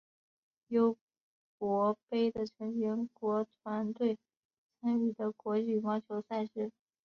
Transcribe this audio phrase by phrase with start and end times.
[0.69, 0.97] 尤
[1.59, 4.17] 伯杯的成员国团队
[4.81, 6.71] 参与的国际羽毛球赛事。